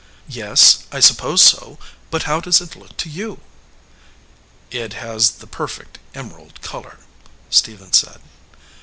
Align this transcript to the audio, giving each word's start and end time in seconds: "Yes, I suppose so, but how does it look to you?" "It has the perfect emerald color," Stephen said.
"Yes, 0.33 0.79
I 0.91 0.99
suppose 0.99 1.43
so, 1.43 1.77
but 2.09 2.23
how 2.23 2.39
does 2.39 2.59
it 2.59 2.75
look 2.75 2.97
to 2.97 3.07
you?" 3.07 3.39
"It 4.83 4.93
has 4.93 5.29
the 5.29 5.45
perfect 5.45 5.99
emerald 6.15 6.59
color," 6.63 6.97
Stephen 7.51 7.93
said. 7.93 8.19